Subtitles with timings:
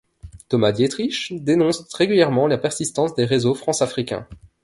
[0.49, 4.27] Thomas Dietrich dénonce régulièrement la persistance des réseaux françafricains.